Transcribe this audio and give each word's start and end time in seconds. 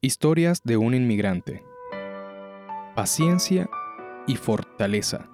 Historias 0.00 0.62
de 0.62 0.76
un 0.76 0.94
inmigrante. 0.94 1.64
Paciencia 2.94 3.68
y 4.28 4.36
fortaleza. 4.36 5.28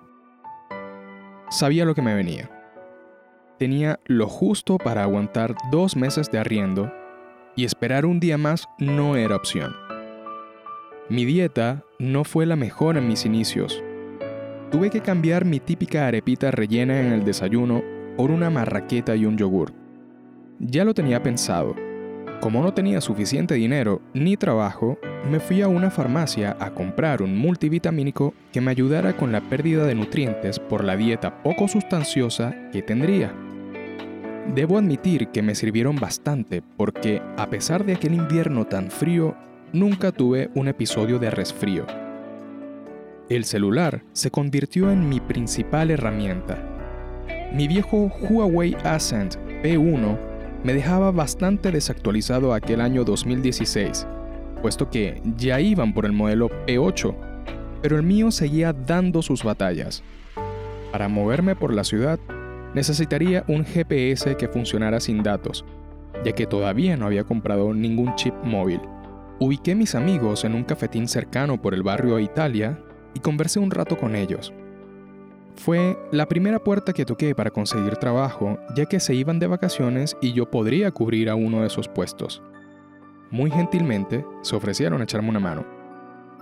Sabía 1.51 1.85
lo 1.85 1.95
que 1.95 2.01
me 2.01 2.15
venía. 2.15 2.51
Tenía 3.59 4.01
lo 4.07 4.27
justo 4.27 4.79
para 4.79 5.03
aguantar 5.03 5.55
dos 5.71 5.97
meses 5.97 6.31
de 6.31 6.39
arriendo 6.39 6.91
y 7.55 7.67
esperar 7.67 8.07
un 8.07 8.21
día 8.21 8.39
más 8.39 8.67
no 8.79 9.17
era 9.17 9.37
opción. 9.37 9.77
Mi 11.11 11.27
dieta 11.27 11.85
no 11.99 12.25
fue 12.25 12.47
la 12.47 12.57
mejor 12.57 12.97
en 12.97 13.07
mis 13.07 13.27
inicios. 13.27 13.83
Tuve 14.71 14.89
que 14.89 15.03
cambiar 15.03 15.45
mi 15.45 15.61
típica 15.61 16.07
arepita 16.07 16.51
rellena 16.51 17.03
en 17.03 17.13
el 17.13 17.23
desayuno 17.27 17.83
por 18.17 18.31
una 18.31 18.49
marraqueta 18.49 19.15
y 19.15 19.27
un 19.27 19.37
yogur. 19.37 19.75
Ya 20.59 20.87
lo 20.87 20.95
tenía 20.95 21.23
pensado. 21.23 21.77
Como 22.41 22.63
no 22.63 22.75
tenía 22.75 23.01
suficiente 23.01 23.55
dinero 23.55 24.03
ni 24.13 24.37
trabajo, 24.37 24.99
me 25.31 25.41
fui 25.41 25.63
a 25.63 25.69
una 25.69 25.91
farmacia 25.91 26.57
a 26.61 26.71
comprar 26.75 27.23
un 27.23 27.37
multivitamínico 27.37 28.35
que 28.53 28.61
me 28.61 28.71
ayudara 28.71 29.17
con 29.17 29.33
la 29.33 29.41
pérdida 29.41 29.87
de 29.87 29.95
nutrientes 29.95 30.59
por 30.59 30.85
la 30.85 30.97
dieta 30.97 31.43
poco 31.43 31.69
sustanciosa 31.69 32.55
que 32.71 32.83
tendría. 32.83 33.33
Debo 34.55 34.77
admitir 34.77 35.29
que 35.29 35.41
me 35.41 35.55
sirvieron 35.55 35.97
bastante 35.97 36.63
porque, 36.77 37.23
a 37.39 37.49
pesar 37.49 37.85
de 37.87 37.95
aquel 37.95 38.13
invierno 38.13 38.67
tan 38.67 38.91
frío, 38.91 39.35
nunca 39.73 40.13
tuve 40.13 40.51
un 40.55 40.69
episodio 40.69 41.19
de 41.19 41.31
resfrío. 41.31 41.87
El 43.31 43.45
celular 43.45 44.03
se 44.13 44.31
convirtió 44.31 44.91
en 44.91 45.09
mi 45.09 45.19
principal 45.19 45.91
herramienta. 45.91 46.59
Mi 47.55 47.67
viejo 47.67 48.13
Huawei 48.21 48.77
Ascent 48.85 49.37
P1 49.63 50.34
me 50.65 50.73
dejaba 50.73 51.13
bastante 51.13 51.71
desactualizado 51.71 52.55
aquel 52.55 52.81
año 52.81 53.05
2016, 53.05 54.07
puesto 54.63 54.89
que 54.89 55.21
ya 55.37 55.61
iban 55.61 55.93
por 55.93 56.07
el 56.07 56.13
modelo 56.13 56.49
P8, 56.67 57.15
pero 57.83 57.97
el 57.97 58.03
mío 58.03 58.31
seguía 58.31 58.73
dando 58.73 59.21
sus 59.21 59.45
batallas. 59.45 60.03
Para 60.91 61.09
moverme 61.09 61.55
por 61.55 61.75
la 61.75 61.85
ciudad, 61.85 62.19
necesitaría 62.75 63.45
un 63.47 63.67
GPS 63.67 64.37
que 64.37 64.49
funcionara 64.49 65.01
sin 65.01 65.23
datos, 65.23 65.67
ya 66.25 66.33
que 66.33 66.47
todavía 66.47 66.97
no 66.97 67.07
había 67.07 67.25
comprado 67.25 67.75
ningún 67.75 68.15
chip 68.15 68.35
móvil. 68.43 68.81
Ubiqué 69.41 69.75
mis 69.75 69.95
amigos 69.95 70.45
en 70.45 70.55
un 70.55 70.65
cafetín 70.65 71.09
cercano 71.09 71.61
por 71.61 71.75
el 71.75 71.83
barrio 71.83 72.19
Italia 72.19 72.79
y 73.13 73.21
conversé 73.21 73.59
un 73.59 73.71
rato 73.71 73.99
con 73.99 74.17
ellos. 74.17 74.55
Fue 75.57 75.97
la 76.11 76.27
primera 76.27 76.59
puerta 76.59 76.93
que 76.93 77.05
toqué 77.05 77.35
para 77.35 77.51
conseguir 77.51 77.97
trabajo, 77.97 78.59
ya 78.75 78.87
que 78.87 79.01
se 79.01 79.15
iban 79.15 79.39
de 79.39 79.47
vacaciones 79.47 80.17
y 80.21 80.33
yo 80.33 80.51
podría 80.51 80.91
cubrir 80.91 81.31
a 81.31 81.35
uno 81.35 81.61
de 81.61 81.69
esos 81.69 81.89
puestos. 81.89 82.43
Muy 83.31 83.51
gentilmente 83.51 84.25
se 84.43 84.57
ofrecieron 84.57 85.01
a 85.01 85.05
echarme 85.05 85.31
una 85.31 85.41
mano, 85.41 85.65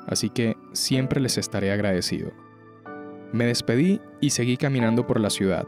así 0.07 0.31
que 0.31 0.57
siempre 0.73 1.21
les 1.21 1.39
estaré 1.39 1.73
agradecido. 1.73 2.33
Me 3.33 3.47
despedí 3.47 4.01
y 4.21 4.31
seguí 4.31 4.57
caminando 4.57 5.07
por 5.07 5.21
la 5.21 5.31
ciudad, 5.31 5.67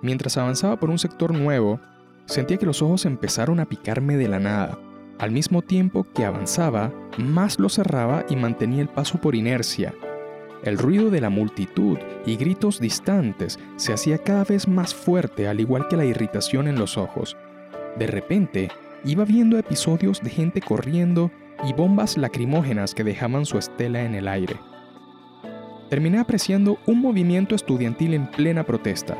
Mientras 0.00 0.36
avanzaba 0.36 0.78
por 0.78 0.90
un 0.90 0.98
sector 0.98 1.34
nuevo, 1.34 1.80
sentía 2.26 2.56
que 2.56 2.66
los 2.66 2.82
ojos 2.82 3.04
empezaron 3.04 3.58
a 3.58 3.66
picarme 3.66 4.16
de 4.16 4.28
la 4.28 4.38
nada. 4.38 4.78
Al 5.18 5.32
mismo 5.32 5.62
tiempo 5.62 6.06
que 6.14 6.24
avanzaba, 6.24 6.92
más 7.18 7.58
lo 7.58 7.68
cerraba 7.68 8.24
y 8.28 8.36
mantenía 8.36 8.82
el 8.82 8.88
paso 8.88 9.20
por 9.20 9.34
inercia. 9.34 9.92
El 10.62 10.78
ruido 10.78 11.10
de 11.10 11.20
la 11.20 11.30
multitud 11.30 11.98
y 12.26 12.36
gritos 12.36 12.80
distantes 12.80 13.58
se 13.76 13.92
hacía 13.92 14.18
cada 14.18 14.44
vez 14.44 14.66
más 14.66 14.94
fuerte, 14.94 15.48
al 15.48 15.60
igual 15.60 15.88
que 15.88 15.96
la 15.96 16.04
irritación 16.04 16.68
en 16.68 16.78
los 16.78 16.98
ojos. 16.98 17.36
De 17.96 18.06
repente, 18.06 18.70
iba 19.04 19.24
viendo 19.24 19.58
episodios 19.58 20.20
de 20.22 20.30
gente 20.30 20.60
corriendo 20.60 21.30
y 21.68 21.72
bombas 21.72 22.16
lacrimógenas 22.16 22.94
que 22.94 23.04
dejaban 23.04 23.46
su 23.46 23.58
estela 23.58 24.04
en 24.04 24.14
el 24.14 24.28
aire. 24.28 24.56
Terminé 25.90 26.18
apreciando 26.18 26.78
un 26.86 27.00
movimiento 27.00 27.54
estudiantil 27.54 28.14
en 28.14 28.30
plena 28.30 28.64
protesta, 28.64 29.16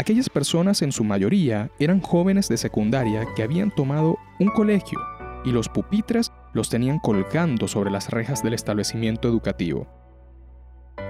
Aquellas 0.00 0.30
personas 0.30 0.80
en 0.80 0.92
su 0.92 1.04
mayoría 1.04 1.70
eran 1.78 2.00
jóvenes 2.00 2.48
de 2.48 2.56
secundaria 2.56 3.26
que 3.36 3.42
habían 3.42 3.70
tomado 3.70 4.16
un 4.38 4.48
colegio 4.48 4.98
y 5.44 5.50
los 5.50 5.68
pupitres 5.68 6.32
los 6.54 6.70
tenían 6.70 6.98
colgando 7.00 7.68
sobre 7.68 7.90
las 7.90 8.08
rejas 8.08 8.42
del 8.42 8.54
establecimiento 8.54 9.28
educativo. 9.28 9.99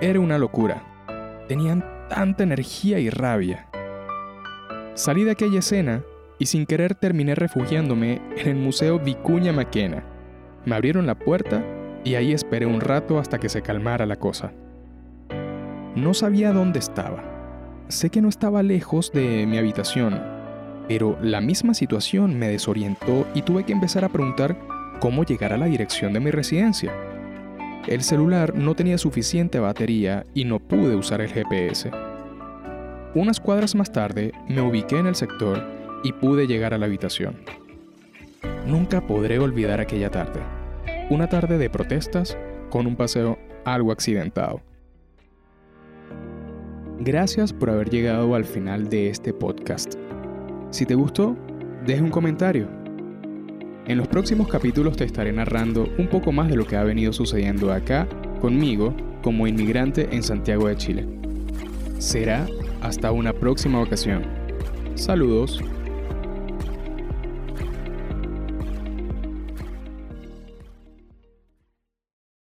Era 0.00 0.20
una 0.20 0.38
locura. 0.38 0.82
Tenían 1.48 1.84
tanta 2.08 2.42
energía 2.42 2.98
y 2.98 3.10
rabia. 3.10 3.68
Salí 4.94 5.24
de 5.24 5.32
aquella 5.32 5.58
escena 5.58 6.02
y 6.38 6.46
sin 6.46 6.66
querer 6.66 6.94
terminé 6.94 7.34
refugiándome 7.34 8.20
en 8.36 8.48
el 8.48 8.56
Museo 8.56 8.98
Vicuña 8.98 9.52
Maquena. 9.52 10.04
Me 10.64 10.74
abrieron 10.74 11.06
la 11.06 11.18
puerta 11.18 11.64
y 12.04 12.14
ahí 12.14 12.32
esperé 12.32 12.66
un 12.66 12.80
rato 12.80 13.18
hasta 13.18 13.38
que 13.38 13.48
se 13.48 13.62
calmara 13.62 14.06
la 14.06 14.16
cosa. 14.16 14.52
No 15.94 16.14
sabía 16.14 16.52
dónde 16.52 16.78
estaba 16.78 17.30
Sé 17.90 18.08
que 18.08 18.22
no 18.22 18.28
estaba 18.28 18.62
lejos 18.62 19.10
de 19.10 19.46
mi 19.48 19.58
habitación, 19.58 20.22
pero 20.86 21.18
la 21.20 21.40
misma 21.40 21.74
situación 21.74 22.38
me 22.38 22.48
desorientó 22.48 23.26
y 23.34 23.42
tuve 23.42 23.64
que 23.64 23.72
empezar 23.72 24.04
a 24.04 24.08
preguntar 24.08 24.56
cómo 25.00 25.24
llegar 25.24 25.52
a 25.52 25.56
la 25.56 25.66
dirección 25.66 26.12
de 26.12 26.20
mi 26.20 26.30
residencia. 26.30 26.92
El 27.86 28.02
celular 28.02 28.54
no 28.54 28.74
tenía 28.74 28.98
suficiente 28.98 29.58
batería 29.58 30.26
y 30.34 30.44
no 30.44 30.58
pude 30.58 30.94
usar 30.94 31.20
el 31.20 31.28
GPS. 31.28 31.90
Unas 33.14 33.40
cuadras 33.40 33.74
más 33.74 33.90
tarde 33.90 34.32
me 34.48 34.60
ubiqué 34.60 34.98
en 34.98 35.06
el 35.06 35.14
sector 35.14 35.64
y 36.04 36.12
pude 36.12 36.46
llegar 36.46 36.74
a 36.74 36.78
la 36.78 36.86
habitación. 36.86 37.36
Nunca 38.66 39.06
podré 39.06 39.38
olvidar 39.38 39.80
aquella 39.80 40.10
tarde. 40.10 40.40
Una 41.08 41.28
tarde 41.28 41.58
de 41.58 41.70
protestas 41.70 42.36
con 42.68 42.86
un 42.86 42.96
paseo 42.96 43.38
algo 43.64 43.92
accidentado. 43.92 44.62
Gracias 47.00 47.52
por 47.52 47.70
haber 47.70 47.88
llegado 47.88 48.34
al 48.34 48.44
final 48.44 48.88
de 48.90 49.08
este 49.08 49.32
podcast. 49.32 49.94
Si 50.70 50.84
te 50.84 50.94
gustó, 50.94 51.34
deja 51.86 52.02
un 52.02 52.10
comentario. 52.10 52.79
En 53.90 53.98
los 53.98 54.06
próximos 54.06 54.46
capítulos 54.46 54.96
te 54.96 55.02
estaré 55.02 55.32
narrando 55.32 55.88
un 55.98 56.06
poco 56.06 56.30
más 56.30 56.48
de 56.48 56.54
lo 56.54 56.64
que 56.64 56.76
ha 56.76 56.84
venido 56.84 57.12
sucediendo 57.12 57.72
acá 57.72 58.06
conmigo 58.40 58.94
como 59.20 59.48
inmigrante 59.48 60.10
en 60.12 60.22
Santiago 60.22 60.68
de 60.68 60.76
Chile. 60.76 61.08
Será 61.98 62.46
hasta 62.82 63.10
una 63.10 63.32
próxima 63.32 63.80
ocasión. 63.80 64.22
Saludos 64.94 65.60